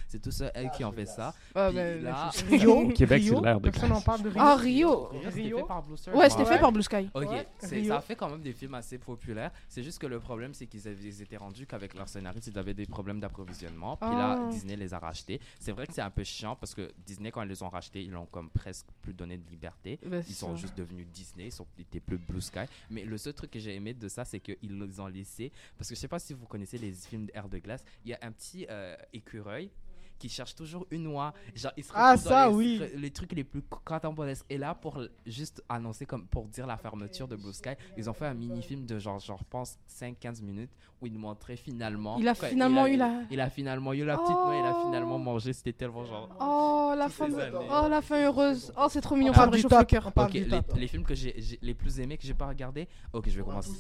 C'est 0.08 0.22
tout 0.22 0.32
ça 0.32 0.52
eux 0.58 0.68
qui 0.76 0.84
ont 0.86 0.92
fait 0.92 1.06
ça. 1.06 1.34
Ah, 1.56 1.68
Puis 1.68 1.76
ben, 1.76 2.04
là-. 2.04 2.30
Rio, 2.50 2.90
Québec, 2.90 3.24
c'est 3.26 3.88
n'en 3.88 4.02
parle 4.02 4.22
de 4.22 4.30
Rio. 4.30 4.42
Ah, 4.42 4.56
Rio. 4.56 5.10
C'était 5.14 5.30
Rio. 5.42 5.58
fait 5.58 5.64
par 5.66 5.84
Blue 5.84 5.98
Sky. 5.98 6.10
Ouais, 6.12 6.30
c'était 6.30 6.44
Ouais. 6.44 6.48
fait 6.50 6.60
par 6.60 6.72
Blue 6.72 6.84
Sky. 6.84 7.10
Ok, 7.14 7.30
Ouais, 7.30 7.48
c'est- 7.60 7.84
ça 7.86 7.98
a 7.98 8.02
fait 8.02 8.16
quand 8.16 8.30
même 8.30 8.42
des 8.42 8.54
films 8.54 8.74
assez 8.76 8.98
populaires. 8.98 9.52
C'est 9.68 9.84
juste 9.84 10.00
que 10.00 10.08
le 10.08 10.20
problème, 10.20 10.54
c'est 10.54 10.68
qu'ils 10.68 10.88
avaient- 10.88 11.04
ils 11.04 11.22
étaient 11.22 11.38
rendus 11.38 11.66
qu'avec 11.66 11.94
leur 11.96 12.08
scénariste, 12.08 12.48
ils 12.48 12.58
avaient 12.60 12.74
des 12.74 12.86
problèmes 12.86 13.20
d'approvisionnement. 13.20 13.98
Puis 13.98 14.10
là, 14.10 14.38
Ah. 14.40 14.50
Disney 14.52 14.76
les 14.76 14.94
a 14.94 15.00
rachetés. 15.00 15.40
C'est 15.60 15.72
vrai 15.72 15.88
que 15.88 15.94
c'est 15.94 16.02
un 16.02 16.10
peu 16.10 16.24
chiant 16.24 16.56
parce 16.56 16.74
que 16.76 16.91
Disney, 17.06 17.32
quand 17.32 17.42
ils 17.44 17.50
les 17.50 17.64
ont 17.64 17.70
rachetés, 17.70 18.04
ils 18.04 18.12
l'ont 18.12 18.26
comme 18.26 18.50
presque 18.50 18.86
plus 19.02 19.14
donné 19.14 19.38
de 19.38 19.50
liberté. 19.50 20.00
Ben, 20.06 20.24
Ils 20.28 20.34
sont 20.36 20.56
ça. 20.56 20.62
juste 20.62 20.78
devenus 20.78 21.08
Disney, 21.08 21.48
ils 21.48 21.52
sont 21.52 21.68
ils 21.78 21.82
étaient 21.82 22.00
plus 22.00 22.18
Blue 22.18 22.42
Sky. 22.42 22.66
Mais 22.90 23.04
le 23.06 23.18
seul 23.18 23.34
truc 23.34 23.52
que 23.52 23.60
j'ai 23.60 23.76
aimé 23.76 23.94
de 23.94 24.08
ça, 24.08 24.26
c'est 24.26 24.40
qu'ils 24.40 24.58
les 24.80 25.00
ont 25.00 25.08
laissés. 25.08 25.52
Parce 25.78 25.90
que 25.90 25.96
je 25.96 26.00
sais 26.00 26.08
pas 26.08 26.20
si 26.20 26.34
vous 26.34 26.46
connaissez 26.46 26.78
les 26.78 26.92
films 26.92 27.26
d'Air 27.26 27.48
de 27.50 27.58
glace. 27.60 27.84
Il 28.06 28.12
y 28.12 28.14
a 28.14 28.20
un 28.22 28.32
petit 28.32 28.66
euh, 28.70 28.96
écureuil 29.14 29.70
qui 30.22 30.30
cherche 30.30 30.54
toujours 30.56 30.86
une 30.92 31.08
oie. 31.08 31.34
Genre, 31.56 31.72
il 31.76 31.84
se 31.84 31.92
Ah, 31.96 32.16
dans 32.16 32.22
ça, 32.22 32.48
les, 32.50 32.54
oui. 32.54 32.82
les 32.96 33.10
trucs 33.12 33.32
les 33.34 33.44
plus 33.44 33.64
catambolesques. 33.86 34.46
Et 34.50 34.58
là, 34.60 34.76
pour 34.76 35.02
juste 35.26 35.64
annoncer, 35.68 36.06
comme 36.06 36.28
pour 36.28 36.46
dire 36.48 36.68
la 36.68 36.78
fermeture 36.78 37.28
de 37.28 37.36
Blue 37.36 37.52
Sky, 37.54 37.72
ils 37.98 38.08
ont 38.10 38.14
fait 38.14 38.28
un 38.28 38.34
mini-film 38.36 38.86
de 38.86 39.00
genre, 39.00 39.20
genre, 39.20 39.40
je 39.40 39.44
pense, 39.50 39.78
5-15 39.88 40.42
minutes 40.44 40.70
où 41.02 41.08
ils 41.08 41.18
montraient 41.18 41.56
finalement. 41.56 42.18
Il 42.20 42.28
a 42.28 42.36
quoi, 42.36 42.50
finalement 42.50 42.86
il 42.86 42.94
eu 42.94 42.98
la- 42.98 43.22
Il 43.32 43.42
a 43.42 43.50
finalement 43.50 43.94
eu 43.94 44.06
la 44.06 44.18
petite 44.18 44.36
noix, 44.36 44.56
il 44.56 44.64
a 44.66 44.76
Oh. 44.78 44.86
finalement 44.86 45.18
mangé. 45.18 45.54
C'était 45.54 45.74
tellement 45.74 46.06
genre. 46.06 46.30
Oh, 46.40 46.94
la 46.96 47.10
fin, 47.10 47.28
oh, 47.32 47.88
la 47.90 48.02
fin 48.04 48.24
heureuse. 48.24 48.72
Oh, 48.78 48.86
c'est 48.90 49.02
trop 49.02 49.16
mignon, 49.16 49.32
On 49.32 49.34
ça 49.34 49.40
parle 49.40 49.50
me 49.50 49.56
du 49.56 49.58
réchauffe 49.64 49.72
le 49.72 49.78
top. 49.80 49.88
cœur. 49.88 50.08
On 50.08 50.12
parle 50.12 50.28
Ok, 50.28 50.34
du 50.34 50.44
les, 50.44 50.50
top. 50.50 50.74
les 50.78 50.88
films 50.88 51.04
que 51.04 51.16
j'ai 51.16 51.34
j'ai- 51.42 51.58
les 51.62 51.74
plus 51.74 52.00
aimés 52.00 52.18
que 52.18 52.24
j'ai 52.28 52.34
pas 52.36 52.48
regardé. 52.48 52.88
Ok, 53.14 53.28
je 53.28 53.38
vais 53.38 53.44
commencer. 53.44 53.72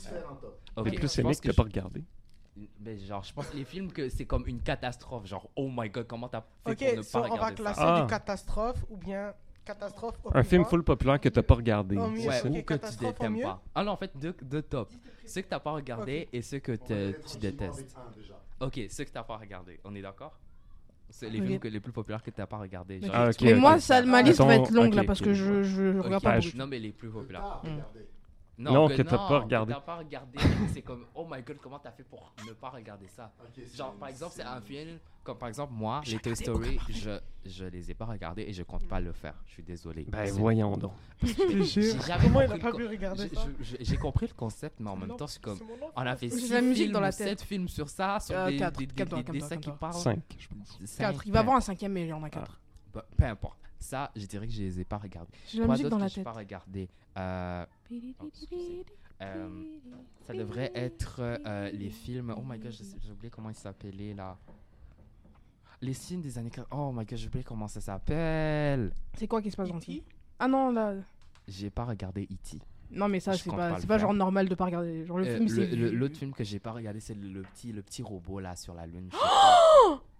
Les 0.83 0.91
plus 0.91 1.19
aimés 1.19 1.35
que 1.35 1.41
t'as 1.41 1.51
je- 1.51 1.55
pas 1.55 1.63
regardé. 1.63 2.03
Ben, 2.79 2.99
genre, 2.99 3.23
je 3.23 3.33
pense 3.33 3.47
que 3.47 3.55
les 3.55 3.63
films 3.63 3.91
que 3.91 4.09
c'est 4.09 4.25
comme 4.25 4.45
une 4.45 4.61
catastrophe. 4.61 5.25
Genre, 5.25 5.49
oh 5.55 5.69
my 5.73 5.89
god, 5.89 6.05
comment 6.07 6.27
t'as 6.27 6.41
fait 6.65 6.71
Ok, 6.71 6.77
pour 6.85 6.97
ne 6.97 7.01
so 7.01 7.11
pas 7.11 7.19
on 7.19 7.21
va 7.29 7.33
regarder 7.35 7.55
classer 7.55 7.79
ça 7.81 7.95
Ah. 7.97 8.01
du 8.01 8.07
catastrophe 8.07 8.85
ou 8.89 8.97
bien 8.97 9.33
catastrophe 9.63 10.19
au 10.23 10.29
Un 10.29 10.41
plus 10.41 10.43
film 10.49 10.65
full 10.65 10.83
populaire 10.83 11.19
que 11.19 11.29
t'as 11.29 11.43
pas 11.43 11.55
regardé. 11.55 11.95
Oh, 11.97 12.01
Ouais, 12.27 12.41
ok, 12.41 12.49
ou 12.49 12.53
que 12.53 12.57
tu 12.59 12.65
catastrophe 12.65 13.09
au 13.09 13.13
t'aimes 13.13 13.33
mieux. 13.35 13.41
pas. 13.43 13.61
Ah 13.73 13.83
non, 13.83 13.91
en 13.93 13.97
fait, 13.97 14.11
deux, 14.17 14.35
deux 14.41 14.61
top. 14.61 14.91
Ceux 15.25 15.41
que 15.43 15.47
t'as 15.47 15.59
pas 15.59 15.71
regardé 15.71 16.27
et 16.33 16.41
ceux 16.41 16.59
que 16.59 16.73
tu 16.73 17.37
détestes. 17.37 17.95
Ok, 18.59 18.79
ceux 18.89 19.05
que 19.05 19.11
t'as 19.11 19.23
pas 19.23 19.37
regardé. 19.37 19.79
On 19.85 19.95
est 19.95 20.01
d'accord? 20.01 20.37
C'est 21.09 21.29
les 21.29 21.39
Ok. 21.39 21.45
films 21.45 21.59
que, 21.59 21.67
les 21.67 21.79
plus 21.79 21.91
populaires 21.91 22.23
que 22.23 22.31
t'as 22.31 22.45
pas 22.45 22.57
regardé. 22.57 22.99
Ok. 23.01 23.09
Ah, 23.13 23.29
ok, 23.29 23.41
Mais 23.41 23.53
ok. 23.53 23.59
moi, 23.59 23.79
ça, 23.79 24.01
ma 24.03 24.21
liste 24.21 24.39
va 24.39 24.55
être 24.55 24.71
longue 24.71 24.93
là 24.93 25.01
ok. 25.01 25.07
parce 25.07 25.21
que 25.21 25.33
je, 25.33 25.63
je 25.63 25.97
Ok, 25.99 26.03
regarde 26.05 26.23
pas 26.23 26.31
Ah, 26.31 26.35
beaucoup. 26.39 26.49
je- 26.49 26.57
Non, 26.57 26.67
mais 26.67 26.79
les 26.79 26.91
plus 26.91 27.09
populaires. 27.09 27.61
Non, 28.61 28.87
que 28.87 29.01
t'as 29.01 29.17
non, 29.17 29.27
pas 29.27 29.39
regardé. 29.39 29.73
Que 29.73 29.79
t'as 29.79 29.85
pas 29.85 29.97
regardé. 29.97 30.39
c'est 30.73 30.81
comme, 30.81 31.05
oh 31.15 31.27
my 31.29 31.41
god, 31.41 31.57
comment 31.61 31.79
t'as 31.79 31.91
fait 31.91 32.03
pour 32.03 32.33
ne 32.47 32.53
pas 32.53 32.69
regarder 32.69 33.07
ça? 33.07 33.31
Genre, 33.73 33.93
par 33.95 34.09
exemple, 34.09 34.33
c'est 34.35 34.43
un 34.43 34.61
film, 34.61 34.99
comme 35.23 35.37
par 35.37 35.49
exemple, 35.49 35.73
moi, 35.73 36.01
les 36.05 36.19
Toy 36.19 36.35
Story, 36.35 36.79
je, 36.89 37.19
je 37.45 37.65
les 37.65 37.91
ai 37.91 37.93
pas 37.93 38.05
regardés 38.05 38.43
et 38.43 38.53
je 38.53 38.63
compte 38.63 38.87
pas 38.87 38.99
le 38.99 39.11
faire. 39.13 39.35
Je 39.47 39.53
suis 39.53 39.63
désolé. 39.63 40.05
Ben 40.09 40.25
C'est- 40.25 40.31
voyons 40.31 40.77
donc. 40.77 40.93
J'ai 41.23 41.93
Comment 42.23 42.41
il 42.41 42.51
a 42.51 42.57
pas 42.57 42.71
le 42.71 42.77
pu 42.77 42.87
regarder 42.87 43.29
j'ai- 43.61 43.85
ça? 43.85 43.97
compris 43.97 44.27
le 44.27 44.33
concept, 44.33 44.79
mais 44.79 44.89
en 44.89 44.95
même 44.95 45.15
temps, 45.15 45.27
c'est 45.27 45.41
comme. 45.41 45.59
On 45.95 46.01
a 46.01 46.15
fait 46.15 46.29
J'ai 46.29 46.37
6 46.37 46.51
la 46.51 46.61
musique 46.61 46.91
films 47.43 47.67
sur 47.67 47.89
ça, 47.89 48.19
sur 48.19 48.35
Euh, 48.35 48.49
des, 48.49 48.85
dessins 48.85 49.57
qui 49.57 49.71
parlent. 49.71 49.93
5, 49.93 50.19
je 50.37 50.47
pense. 50.47 50.77
Cinq, 50.85 51.11
4. 51.13 51.27
Il 51.27 51.31
va 51.31 51.39
avoir 51.39 51.57
un 51.57 51.61
cinquième, 51.61 51.93
mais 51.93 52.03
il 52.03 52.07
y 52.09 52.13
en 52.13 52.23
a 52.23 52.29
4. 52.29 52.59
Peu, 52.91 53.01
peu 53.17 53.23
importe. 53.25 53.57
Ça, 53.81 54.11
je 54.15 54.25
dirais 54.27 54.47
que 54.47 54.53
je 54.53 54.61
les 54.61 54.79
ai 54.79 54.85
pas 54.85 54.97
regardés. 54.97 55.31
J'ai 55.47 55.59
la 55.59 55.67
musique 55.67 55.87
dans 55.87 55.97
la 55.97 56.09
tête. 56.09 56.23
pas 56.23 56.31
regardé 56.31 56.87
Euh, 57.17 57.65
excusez. 57.89 58.85
Euh, 59.21 59.49
Ça 60.25 60.33
devrait 60.33 60.71
être 60.73 61.17
euh, 61.19 61.69
les 61.71 61.89
films. 61.89 62.33
Oh 62.37 62.41
my 62.45 62.57
god, 62.57 62.71
j'ai 62.71 63.11
oublié 63.11 63.29
comment 63.29 63.49
ils 63.49 63.55
s'appelaient 63.55 64.13
là. 64.13 64.37
Les 65.81 65.93
films 65.93 66.21
des 66.21 66.37
années 66.37 66.49
40. 66.51 66.67
Oh 66.71 66.91
my 66.91 67.05
god, 67.05 67.17
j'ai 67.17 67.27
oublié 67.27 67.43
comment 67.43 67.67
ça 67.67 67.81
s'appelle. 67.81 68.93
C'est 69.15 69.27
quoi 69.27 69.41
qui 69.41 69.49
se 69.51 69.57
passe 69.57 69.69
dans 69.69 69.79
film? 69.79 70.03
Ah 70.39 70.47
non, 70.47 70.71
là. 70.71 70.93
J'ai 71.47 71.69
pas 71.71 71.85
regardé 71.85 72.23
E.T. 72.31 72.59
Non, 72.91 73.07
mais 73.07 73.19
ça, 73.19 73.33
c'est 73.33 73.49
pas, 73.87 73.97
genre 73.97 74.13
normal 74.13 74.49
de 74.49 74.55
pas 74.55 74.65
regarder. 74.65 75.05
Genre, 75.05 75.17
le 75.17 75.25
Euh, 75.25 75.37
film, 75.47 75.91
L'autre 75.97 76.17
film 76.17 76.33
que 76.33 76.43
j'ai 76.43 76.59
pas 76.59 76.71
regardé, 76.71 76.99
c'est 76.99 77.13
le, 77.13 77.29
le 77.29 77.41
petit, 77.43 77.71
le 77.71 77.81
petit 77.81 78.03
robot 78.03 78.39
là 78.39 78.55
sur 78.55 78.73
la 78.73 78.85
lune. 78.85 79.09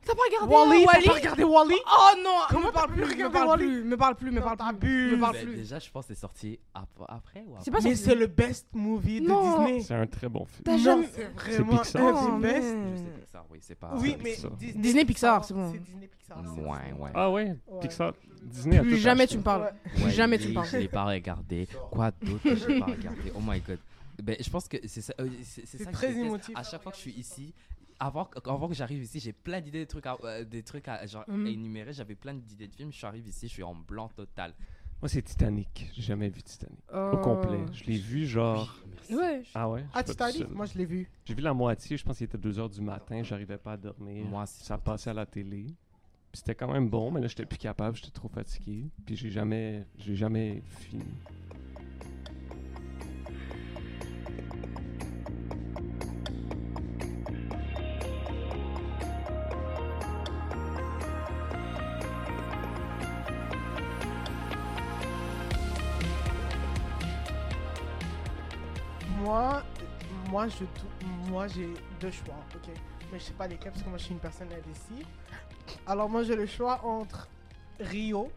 je 0.03 0.07
T'as 0.07 0.15
pas 0.15 0.21
regardé 0.24 0.53
Wally, 0.56 0.83
euh, 0.83 0.88
t'as 0.92 1.01
pas 1.09 1.13
regardé 1.13 1.44
Wally? 1.44 1.75
Oh 1.86 2.09
non 2.24 2.30
Comment 2.50 2.68
Me 2.68 2.71
parle 2.71 2.92
plus, 2.92 3.01
me 3.15 3.30
parle 3.30 3.57
plus, 3.57 3.83
me 3.83 3.98
parle 3.98 4.15
plus, 4.15 4.31
me 4.31 4.42
parle 4.42 4.77
plus. 4.77 5.12
Me 5.15 5.19
parle 5.19 5.38
plus. 5.38 5.56
déjà, 5.56 5.80
je 5.80 5.89
pense 5.92 6.07
que 6.07 6.13
c'est 6.13 6.19
sorti 6.19 6.59
ap- 6.74 6.88
après 7.07 7.44
ou 7.48 7.51
après 7.53 7.63
C'est 7.63 7.71
pas 7.71 7.80
Mais 7.83 7.95
c'est 7.95 8.15
le 8.15 8.27
best 8.27 8.68
movie 8.74 9.21
de 9.21 9.27
Non. 9.27 9.63
Disney. 9.65 9.81
C'est 9.81 9.94
un 9.94 10.07
très 10.07 10.27
bon 10.30 10.45
film. 10.45 10.63
T'as 10.65 10.77
Non, 10.77 11.03
c'est 11.13 11.24
vraiment 11.53 11.77
Pixar. 11.77 12.01
un 12.01 12.13
Oh, 12.13 12.36
des 12.39 12.48
best. 12.48 12.68
Je 12.68 13.19
Pixar, 13.21 13.45
oui, 13.51 13.59
c'est 13.62 13.75
pas. 13.75 13.92
Oui, 13.95 14.18
mais. 14.24 14.36
Disney, 14.75 15.06
Pixar, 15.06 15.45
c'est 15.45 15.53
bon. 15.53 15.71
C'est 15.71 15.80
Disney 15.83 16.07
Pixar. 16.07 16.38
c'est- 16.56 16.62
Ouais, 16.62 16.94
ouais. 17.03 17.12
Ah 17.13 17.30
ouais? 17.30 17.56
Pixar, 17.81 18.13
Disney 18.41 18.77
a 18.79 18.81
Plus 18.81 18.98
jamais 18.98 19.27
tu 19.27 19.38
me 19.38 19.43
parles. 19.43 19.72
Ouais. 19.96 20.01
Plus 20.03 20.12
jamais 20.12 20.38
tu 20.39 20.48
me 20.50 20.53
parles. 20.55 20.67
Je 20.72 20.77
l'ai 20.77 20.88
pas 20.88 21.03
regardé. 21.05 21.67
Quoi 21.91 22.12
d'autre 22.22 22.43
que 22.43 22.55
j'ai 22.55 22.79
pas 22.79 22.86
regardé 22.86 23.31
Oh 23.36 23.39
my 23.46 23.60
god. 23.60 23.77
Ben, 24.22 24.36
je 24.39 24.50
pense 24.50 24.67
que 24.67 24.77
c'est 24.88 25.01
ça. 25.01 25.13
euh, 25.20 25.27
c'est 25.43 25.91
très 25.91 26.12
je 26.13 26.17
émotif. 26.20 26.55
À 26.58 26.63
chaque 26.63 26.81
fois 26.84 26.91
que 26.91 26.98
je 26.98 27.01
suis 27.01 27.12
ici, 27.13 27.53
avant, 28.01 28.25
que- 28.25 28.39
avant 28.50 28.67
que 28.67 28.74
j'arrive 28.74 29.03
ici, 29.03 29.20
j'ai 29.20 29.31
plein 29.31 29.62
d'idées 29.62 29.81
de 29.81 29.86
trucs, 29.89 30.05
à, 30.08 30.17
euh, 30.24 30.43
des 30.43 30.63
trucs 30.63 30.88
à, 30.88 31.05
genre, 31.05 31.24
Mhm. 31.27 31.46
à 31.46 31.50
énumérer. 31.50 31.93
J'avais 31.93 32.15
plein 32.15 32.34
d'idées 32.34 32.67
de 32.67 32.74
films. 32.75 32.91
Je 32.91 32.98
suis 32.98 33.05
arrivé 33.05 33.29
ici, 33.29 33.48
je 33.48 33.53
suis 33.53 33.63
en 33.63 33.75
blanc 33.75 34.10
total. 34.15 34.53
Moi, 35.01 35.10
c'est 35.10 35.22
Titanic. 35.22 35.89
J'ai 35.93 36.01
jamais 36.01 36.29
vu 36.29 36.41
Titanic. 36.43 36.79
Au 36.91 36.96
Euh, 36.96 37.17
complet. 37.17 37.60
Je 37.74 37.84
l'ai 37.86 37.98
vu 37.98 38.25
genre. 38.25 38.75
Ouais. 39.10 39.43
Ah 39.55 39.70
ouais? 39.70 39.84
Ah, 39.93 40.03
Titanic. 40.03 40.50
Moi, 40.50 40.65
je 40.65 40.77
l'ai 40.77 40.86
vu. 40.86 41.10
J'ai 41.25 41.34
vu 41.36 41.41
la 41.41 41.53
moitié, 41.53 41.96
je 41.98 42.03
pense 42.03 42.17
qu'il 42.17 42.25
était 42.25 42.38
2h 42.38 42.70
du 42.70 42.81
matin, 42.81 43.22
j'arrivais 43.24 43.58
pas 43.58 43.74
à 43.74 43.77
dormir. 43.77 44.25
Moi, 44.25 44.46
c'est 44.48 44.63
ça 44.63 44.77
passait 44.77 45.10
à 45.10 45.13
la 45.13 45.25
télé. 45.25 45.65
Puis 46.31 46.39
c'était 46.39 46.55
quand 46.55 46.72
même 46.72 46.88
bon, 46.89 47.12
mais 47.12 47.20
là 47.20 47.27
j'étais 47.27 47.46
plus 47.46 47.58
capable, 47.58 47.98
j'étais 47.98 48.12
trop 48.12 48.29
fatigué. 48.29 48.89
Puis 49.05 49.17
j'ai 49.17 49.29
jamais 49.31 49.86
j'ai 49.98 50.15
jamais 50.15 50.63
fini. 50.79 51.03
Moi, 69.31 69.63
moi, 70.29 70.47
je, 70.50 70.65
moi, 71.29 71.47
j'ai 71.47 71.69
deux 72.01 72.11
choix, 72.11 72.35
ok. 72.53 72.69
Mais 73.13 73.17
je 73.17 73.23
sais 73.23 73.31
pas 73.31 73.47
lesquels 73.47 73.71
parce 73.71 73.81
que 73.81 73.88
moi, 73.88 73.97
je 73.97 74.03
suis 74.03 74.13
une 74.13 74.19
personne 74.19 74.50
indécise. 74.51 75.07
Alors 75.88 76.09
moi, 76.09 76.23
j'ai 76.23 76.35
le 76.35 76.45
choix 76.45 76.83
entre 76.83 77.29
Rio. 77.79 78.29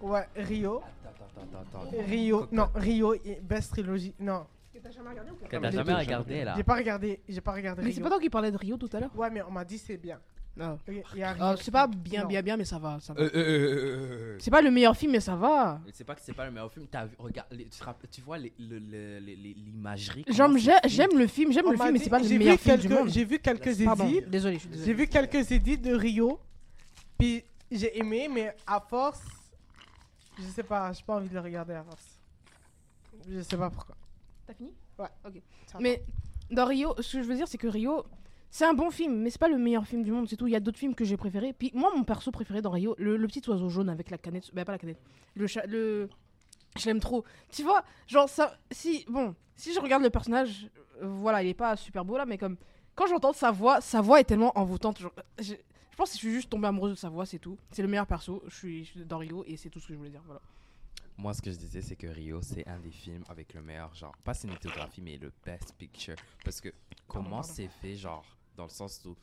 Ouais, 0.00 0.26
Rio. 0.34 0.78
Attends, 1.04 1.24
attends, 1.24 1.58
attends, 1.62 1.88
attends. 1.88 2.02
Rio. 2.04 2.48
Non, 2.50 2.68
Rio 2.74 3.14
et 3.14 3.38
Best 3.40 3.70
Trilogy. 3.70 4.12
Non. 4.18 4.44
Que 4.74 4.78
t'as 4.80 4.90
jamais 4.90 5.84
deux, 5.84 5.94
regardé? 5.94 6.44
là. 6.44 6.54
J'ai 6.56 6.64
pas 6.64 6.74
regardé, 6.74 7.20
j'ai 7.28 7.40
pas 7.40 7.52
regardé 7.52 7.82
Mais 7.84 7.92
c'est 7.92 8.00
pas 8.00 8.08
toi 8.08 8.18
qui 8.18 8.28
parlais 8.28 8.50
de 8.50 8.56
Rio 8.56 8.76
tout 8.76 8.90
à 8.92 8.98
l'heure? 8.98 9.14
Ouais, 9.14 9.30
mais 9.30 9.42
on 9.42 9.52
m'a 9.52 9.64
dit 9.64 9.78
c'est 9.78 9.98
bien. 9.98 10.18
Ah. 10.58 10.76
Y 11.14 11.22
a 11.22 11.56
c'est 11.56 11.70
pas 11.70 11.86
bien, 11.86 12.22
Non. 12.22 12.28
bien, 12.28 12.42
bien, 12.42 12.56
mais 12.56 12.64
ça 12.64 12.78
va. 12.78 12.98
ça 13.00 13.14
va. 13.14 13.20
Euh, 13.22 13.30
euh, 13.34 13.36
euh. 13.36 14.36
C'est 14.40 14.50
pas 14.50 14.60
le 14.60 14.70
meilleur 14.70 14.96
film, 14.96 15.12
mais 15.12 15.20
ça 15.20 15.36
va. 15.36 15.80
C'est 15.92 16.04
pas 16.04 16.14
que 16.14 16.20
c'est 16.22 16.32
pas 16.34 16.44
le 16.44 16.50
meilleur 16.50 16.70
film. 16.72 16.86
T'as 16.90 17.06
vu, 17.06 17.14
regarde, 17.18 17.48
les- 17.52 17.68
tu, 18.10 18.20
vois 18.20 18.36
l'imagerie. 18.38 20.24
J'aime 20.28 20.52
le 21.18 21.26
film, 21.26 21.52
j'aime 21.52 21.66
On 21.66 21.70
le 21.70 21.78
m'a 21.78 21.84
film, 21.84 21.96
mais 21.96 22.04
c'est 22.04 22.10
pas 22.10 22.18
le 22.18 22.28
meilleur 22.28 22.58
film 22.58 22.76
du 22.76 22.88
monde. 22.88 23.08
J'ai 23.08 23.24
vu 23.24 23.38
quelques 23.38 23.84
Pardon, 23.84 24.06
édits. 24.08 24.22
désolé, 24.26 24.54
je 24.56 24.60
suis 24.60 24.84
J'ai 24.84 24.94
vu 24.94 25.06
quelques 25.06 25.50
édits 25.50 25.78
de 25.78 25.94
Rio. 25.94 26.40
Puis 27.18 27.44
j'ai 27.70 27.98
aimé, 27.98 28.28
mais 28.32 28.54
à 28.66 28.80
force, 28.80 29.22
je 30.38 30.44
sais 30.44 30.62
pas, 30.62 30.92
j'ai 30.92 31.02
pas 31.04 31.16
envie 31.16 31.28
de 31.28 31.34
le 31.34 31.40
regarder 31.40 31.74
à 31.74 31.84
force. 31.84 32.18
Je 33.28 33.40
sais 33.42 33.56
pas 33.56 33.70
pourquoi. 33.70 33.96
T'as 34.46 34.54
fini? 34.54 34.72
Ouais. 34.98 35.08
Ok. 35.24 35.40
Mais 35.80 36.02
dans 36.50 36.66
Rio, 36.66 36.94
ce 37.00 37.16
que 37.18 37.22
je 37.22 37.28
veux 37.28 37.36
dire, 37.36 37.46
c'est 37.46 37.58
que 37.58 37.68
Rio, 37.68 38.04
c'est 38.50 38.64
un 38.64 38.74
bon 38.74 38.90
film, 38.90 39.16
mais 39.16 39.30
c'est 39.30 39.38
pas 39.38 39.48
le 39.48 39.58
meilleur 39.58 39.86
film 39.86 40.02
du 40.02 40.10
monde, 40.10 40.28
c'est 40.28 40.36
tout. 40.36 40.46
Il 40.46 40.52
y 40.52 40.56
a 40.56 40.60
d'autres 40.60 40.78
films 40.78 40.94
que 40.94 41.04
j'ai 41.04 41.16
préférés. 41.16 41.52
Puis 41.52 41.70
moi, 41.74 41.90
mon 41.94 42.04
perso 42.04 42.30
préféré 42.30 42.62
dans 42.62 42.70
Rio, 42.70 42.94
le, 42.98 43.16
le 43.16 43.26
petit 43.26 43.42
oiseau 43.48 43.68
jaune 43.68 43.88
avec 43.88 44.10
la 44.10 44.18
canette, 44.18 44.52
bah 44.54 44.64
pas 44.64 44.72
la 44.72 44.78
canette, 44.78 45.00
le 45.34 45.46
chat, 45.46 45.66
le, 45.66 46.08
je 46.76 46.86
l'aime 46.86 47.00
trop. 47.00 47.24
Tu 47.50 47.62
vois, 47.62 47.84
genre 48.06 48.28
ça, 48.28 48.58
si 48.70 49.04
bon, 49.08 49.34
si 49.56 49.72
je 49.72 49.80
regarde 49.80 50.02
le 50.02 50.10
personnage, 50.10 50.68
euh, 51.02 51.06
voilà, 51.08 51.42
il 51.42 51.48
est 51.48 51.54
pas 51.54 51.76
super 51.76 52.04
beau 52.04 52.16
là, 52.16 52.26
mais 52.26 52.38
comme 52.38 52.56
quand 52.94 53.06
j'entends 53.06 53.32
sa 53.32 53.50
voix, 53.50 53.80
sa 53.80 54.00
voix 54.00 54.20
est 54.20 54.24
tellement 54.24 54.56
envoûtante. 54.58 54.98
genre, 54.98 55.12
je, 55.38 55.54
je 55.54 55.96
pense 55.96 56.10
que 56.10 56.14
je 56.16 56.20
suis 56.20 56.32
juste 56.32 56.50
tombée 56.50 56.66
amoureuse 56.66 56.92
de 56.92 56.98
sa 56.98 57.08
voix, 57.08 57.26
c'est 57.26 57.38
tout. 57.38 57.58
C'est 57.70 57.82
le 57.82 57.88
meilleur 57.88 58.06
perso. 58.06 58.42
Je 58.48 58.54
suis, 58.54 58.84
je 58.84 58.90
suis 58.90 59.04
dans 59.04 59.18
Rio 59.18 59.44
et 59.46 59.56
c'est 59.56 59.68
tout 59.68 59.80
ce 59.80 59.88
que 59.88 59.92
je 59.92 59.98
voulais 59.98 60.10
dire. 60.10 60.22
Voilà. 60.24 60.40
Moi, 61.18 61.34
ce 61.34 61.42
que 61.42 61.50
je 61.50 61.56
disais, 61.56 61.82
c'est 61.82 61.96
que 61.96 62.06
Rio, 62.06 62.40
c'est 62.40 62.66
un 62.66 62.78
des 62.78 62.90
films 62.90 63.24
avec 63.28 63.52
le 63.52 63.60
meilleur, 63.60 63.94
genre, 63.94 64.16
pas 64.24 64.32
cinématographie, 64.32 65.02
mais 65.02 65.18
le 65.18 65.30
best 65.44 65.74
picture. 65.76 66.16
Parce 66.42 66.62
que 66.62 66.70
comment 67.06 67.42
c'est 67.42 67.68
fait, 67.68 67.94
genre, 67.94 68.24
dans 68.60 68.66
le 68.66 68.70
sens 68.70 69.00
où 69.06 69.16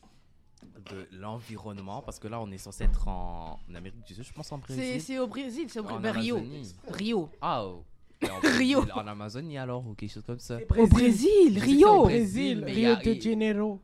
de 0.91 1.08
l'environnement, 1.12 2.01
parce 2.01 2.17
que 2.17 2.27
là, 2.27 2.41
on 2.41 2.50
est 2.50 2.58
censé 2.58 2.86
être 2.86 3.08
en, 3.08 3.60
en 3.70 3.75
Amérique 3.75 4.03
du 4.08 4.15
Sud, 4.15 4.24
je 4.24 4.34
pense 4.34 4.51
en 4.51 4.60
C'est 4.67 4.74
Brésil. 4.75 5.01
c'est 5.01 5.20
au 5.20 5.27
Brésil, 5.27 5.67
c'est 5.70 5.79
au 5.79 5.84
en 5.86 6.00
Brésil. 6.00 6.01
Ben, 6.01 6.12
Rio. 6.20 6.38
Amazonie. 6.38 6.75
Rio. 6.88 7.29
Ah, 7.39 7.63
oh. 7.65 7.84
En 8.24 8.39
Rio. 8.58 8.84
En 8.96 9.06
Amazonie, 9.08 9.60
alors, 9.60 9.86
ou 9.88 9.94
quelque 9.94 10.12
chose 10.12 10.24
comme 10.25 10.39
ça. 10.39 10.58
Au 10.75 10.88
Brésil, 10.88 11.60
Rio. 11.60 11.88
au 11.88 12.03
Brésil, 12.06 12.63
Rio 12.65 12.96
de 12.96 13.13
Janeiro. 13.22 13.79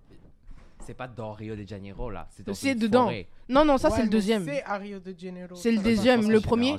C'est 0.80 0.96
pas 0.96 1.08
dans 1.08 1.34
Rio 1.34 1.56
de 1.56 1.68
Janeiro, 1.68 2.10
là. 2.10 2.28
C'est 2.32 2.44
dans 2.46 2.56
C'est 2.56 2.72
une 2.72 2.80
dedans. 2.80 3.04
forêt. 3.04 3.28
Non, 3.48 3.64
non, 3.64 3.78
ça 3.78 3.90
Ouais, 3.90 3.98
c'est 3.98 4.04
le 4.04 4.10
deuxième. 4.10 4.44
C'est 4.44 4.64
à 4.64 4.78
Rio 4.78 5.00
de 5.00 5.14
Janeiro. 5.16 5.56
C'est 5.56 5.72
le 5.72 5.82
deuxième. 5.84 6.30
Le 6.32 6.42
premier-. 6.42 6.76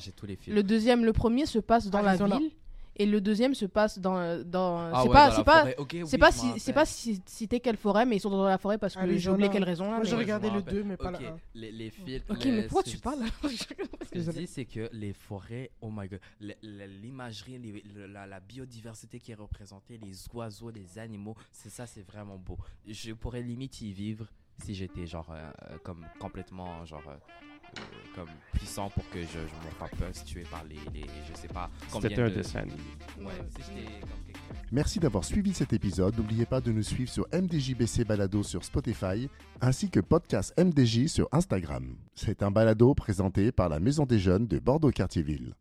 Le 0.48 0.62
deuxième, 0.64 1.04
le 1.04 1.12
premier 1.12 1.46
se 1.46 1.60
passe 1.60 1.88
dans 1.88 2.04
Arizona. 2.04 2.34
la 2.34 2.40
ville 2.40 2.52
et 2.96 3.06
le 3.06 3.20
deuxième 3.20 3.54
se 3.54 3.66
passe 3.66 3.98
dans 3.98 4.42
dans. 4.44 4.78
Ah 4.92 5.00
c'est 5.02 5.08
ouais, 5.08 5.12
pas 5.14 5.30
c'est 5.32 5.44
pas 5.44 5.64
c'est 5.64 5.78
oui, 6.12 6.18
pas 6.18 6.30
je 6.30 6.36
si 6.38 6.60
c'est 6.60 6.72
pas 6.72 6.84
si 6.84 7.20
citer 7.26 7.60
quelle 7.60 7.76
forêt, 7.76 8.06
mais 8.06 8.16
ils 8.16 8.20
sont 8.20 8.30
dans 8.30 8.44
la 8.44 8.58
forêt 8.58 8.78
parce 8.78 8.94
que 8.94 9.16
j'ai 9.16 9.30
oublié 9.30 9.50
quelle 9.50 9.64
raison 9.64 9.84
là. 9.90 9.96
Moi, 9.96 10.04
j'ai 10.04 10.16
regardé 10.16 10.50
le 10.50 10.62
2, 10.62 10.84
mais 10.84 10.96
pas 10.96 11.10
le 11.10 11.16
Ok, 11.18 11.22
1. 11.24 11.36
les, 11.54 11.72
les 11.72 11.90
films. 11.90 12.20
Ok, 12.28 12.44
les- 12.44 12.52
mais 12.52 12.62
pourquoi 12.64 12.82
tu 12.82 12.98
parles 12.98 13.24
Ce 13.48 14.08
que 14.10 14.20
je 14.20 14.30
dis, 14.30 14.46
c'est 14.46 14.64
que 14.64 14.88
les 14.92 15.12
forêts, 15.12 15.70
oh 15.80 15.90
my 15.92 16.08
god, 16.08 16.20
le- 16.40 16.54
le- 16.62 16.86
l'imagerie, 16.86 17.58
le- 17.58 18.06
la, 18.06 18.26
la 18.26 18.40
biodiversité 18.40 19.18
qui 19.18 19.32
est 19.32 19.36
représentée, 19.36 19.98
les 19.98 20.14
oiseaux, 20.32 20.70
les 20.70 20.98
animaux, 20.98 21.34
c'est 21.52 21.70
ça, 21.70 21.86
c'est 21.86 22.02
vraiment 22.06 22.36
beau. 22.36 22.58
Je 22.86 23.12
pourrais 23.12 23.42
limite 23.42 23.80
y 23.80 23.92
vivre 23.92 24.26
si 24.62 24.74
j'étais 24.74 25.06
genre 25.06 25.30
euh, 25.30 25.50
euh, 25.70 25.78
comme 25.82 26.06
complètement 26.20 26.84
genre 26.84 27.02
euh, 27.08 27.12
euh, 27.12 27.53
comme 28.14 28.28
puissant 28.52 28.90
pour 28.90 29.08
que 29.10 29.20
je, 29.20 29.26
je 29.26 29.38
me 29.38 29.70
fasse 29.78 29.90
pas 29.98 30.24
tuer 30.24 30.44
par 30.50 30.64
les, 30.64 30.76
les 30.94 31.06
je 31.28 31.36
sais 31.40 31.48
pas 31.48 31.68
combien 31.90 32.08
C'était 32.08 32.22
un 32.22 32.28
de 32.28 32.34
dessin 32.34 32.60
animé. 32.60 32.76
ouais, 33.20 33.32
Merci 34.72 34.98
d'avoir 34.98 35.24
suivi 35.24 35.52
cet 35.52 35.72
épisode. 35.72 36.16
N'oubliez 36.16 36.46
pas 36.46 36.60
de 36.60 36.72
nous 36.72 36.82
suivre 36.82 37.10
sur 37.10 37.26
MDJBC 37.32 38.04
Balado 38.04 38.42
sur 38.42 38.64
Spotify 38.64 39.28
ainsi 39.60 39.90
que 39.90 40.00
podcast 40.00 40.52
MDJ 40.58 41.06
sur 41.06 41.28
Instagram. 41.32 41.96
C'est 42.14 42.42
un 42.42 42.50
balado 42.50 42.94
présenté 42.94 43.52
par 43.52 43.68
la 43.68 43.78
Maison 43.80 44.04
des 44.04 44.18
Jeunes 44.18 44.46
de 44.46 44.58
Bordeaux-Cartierville. 44.58 45.54